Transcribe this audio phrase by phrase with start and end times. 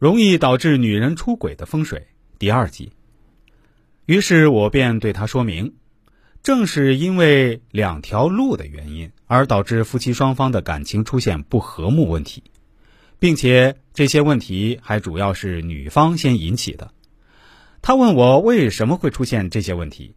[0.00, 2.06] 容易导致女人出轨的风水
[2.38, 2.90] 第二集。
[4.06, 5.74] 于是我便对他说明，
[6.42, 12.42] 正是因为两条路的原因，而导致夫妻双方的感情出现不和睦问题，
[13.18, 16.92] 并且这些问题还主要是女方先引起的。
[17.82, 20.14] 他问我为什么会出现这些问题，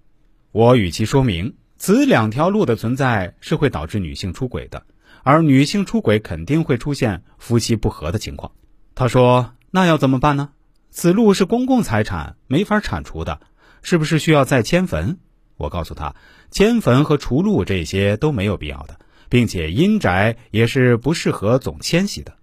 [0.54, 4.86] 我与其说明，此两条路的存在是会导致女性出轨的，
[5.24, 8.50] 而女性出轨肯定会出现夫妻不和的情况。
[8.96, 10.50] 他说：“那要怎么办呢？
[10.92, 13.42] 此路是公共财产，没法铲除的，
[13.82, 15.18] 是不是需要再迁坟？”
[15.58, 16.14] 我告诉他，
[16.52, 22.36] 迁坟和除路这些都没有必要的，并且阴宅也是不适合总迁徙的。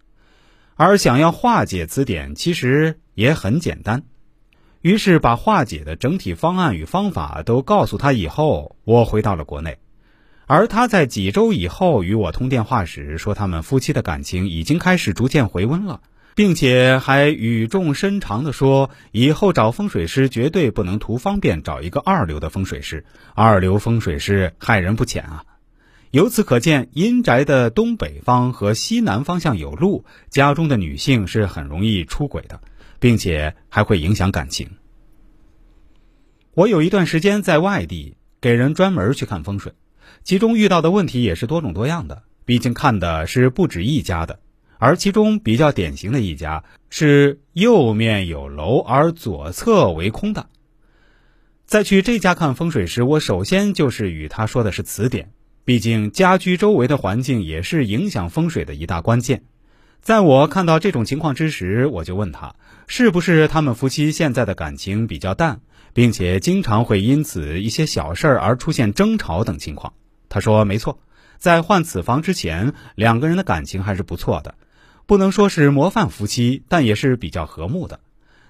[0.74, 4.02] 而想要化解此点，其实也很简单。
[4.80, 9.78] 于是把化解的整体方案与方法都告诉他以后，我回到了国内。
[10.48, 16.00] 而他在几周以后与我通电话时说，他们夫妻的感情已经开始逐渐回温了，
[16.40, 25.44] 并且还语重深长地说，以后找风水师绝对不能图方便找一个二流的风水师，二流风水师害人不浅啊。
[26.12, 32.58] 由此可见，阴宅的东北方和西南方向有路，家中的女性是很容易出轨的。
[33.00, 34.70] 并且还会影响感情。
[36.54, 39.72] 我有一段时间在外地给人专门去看风水，
[40.22, 42.22] 其中遇到的问题也是多种多样的。
[42.44, 44.38] 毕竟看的是不止一家的，
[44.80, 50.48] 而其中比较典型的一家是右面有楼而左侧为空的。
[51.66, 55.32] 在去这家看风水时，我首先就是与他说的是此点，
[55.66, 59.42] 毕竟家居周围的环境也是影响风水的一大关键。
[60.00, 62.54] 在我看到这种情况之时，我就问他，
[62.86, 65.60] 是不是他们夫妻现在的感情比较淡，
[65.92, 69.92] 并且经常会因此一些小事儿而出现争吵等情况？
[70.30, 70.98] 他说没错，
[71.36, 74.54] 在换此房之前，两个人的感情还是不错的，
[75.10, 77.98] 不能说是模范夫妻，但也是比较和睦的。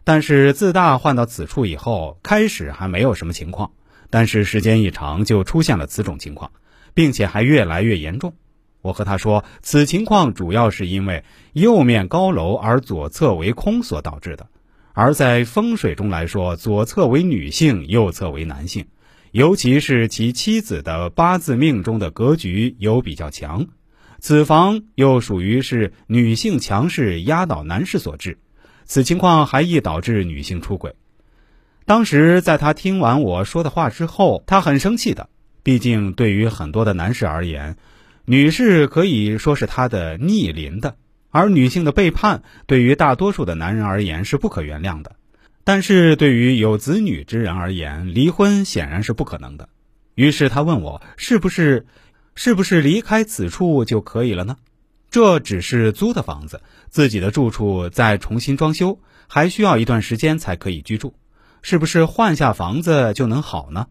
[0.04, 3.70] 但是自大换到此处以后，开始还没有什么情况，
[4.10, 6.50] 但是时间一长就出现了此种情况，
[6.92, 8.34] 并且还越来越严重。
[8.82, 11.24] 我和他说，此情况主要是因为
[11.54, 14.46] 右面高楼而左侧为空所导致的。
[14.92, 18.84] 而在风水中来说，左侧为女性，右侧为男性，
[19.30, 23.68] 尤其是其妻子的八字命中的格局有比较强，
[24.20, 28.38] 此房又属于是女性强势压倒男士所致，
[28.84, 30.94] 此情况还易导致女性出轨。
[31.86, 35.28] 当时在他听完我说的话之后，他很生气的，
[35.62, 37.76] 毕竟对于很多的男士而言。
[38.26, 40.96] 女士可以说是他的逆鳞的，
[41.30, 45.16] 而女性的背叛对于大多数的男人而言是不可原谅的，
[45.64, 49.68] 但是对于有子女之人而言，离婚显然是不可能的。
[50.14, 51.86] 于是他问我，是不是，
[52.42, 54.56] 是不是离开此处就可以了呢？
[55.10, 61.12] 这只是租的房子，自己的住处再重新装修，还需要一段时间才可以居住，
[61.60, 63.88] 是不是换下房子就能好呢？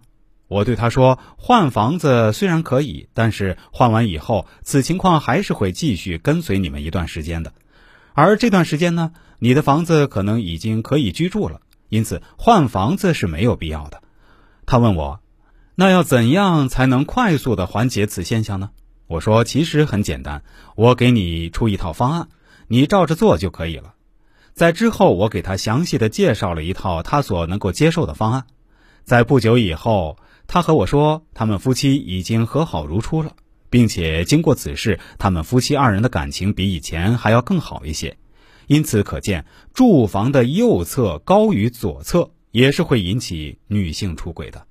[0.48, 7.54] 我对他说：“换房子虽然可以，但是换完以后，此情况还是会继续跟随你们一段时间的。
[8.14, 14.02] 而这段时间呢，你的房子可能已经可以居住了，因此换房子是没有必要的。”
[14.66, 15.20] 他问我
[15.80, 18.72] ：“那要怎样才能快速的缓解此现象呢？”
[19.08, 20.44] 我说：“其实很简单，
[20.76, 22.28] 我给你出一套方案，
[22.68, 23.94] 你照着做就可以了。”
[24.54, 28.44] 在之后，我给他详细的介绍了一套他所能够接受的方案。
[29.06, 30.18] 在不久以后。
[30.52, 33.34] 他和我说，他们夫妻已经和好如初了，
[33.70, 38.18] 并且经过此事，他们夫妻二人的感情比以前还要更好一些。
[38.66, 44.66] 因此可见，住房的右侧高于左侧，也是会引起女性出轨的。